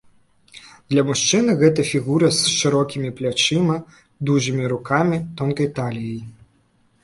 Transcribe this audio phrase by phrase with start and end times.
[0.93, 3.77] Для мужчыны гэта фігура з шырокімі плячамі,
[4.31, 6.21] дужымі рукамі, тонкай таліяй.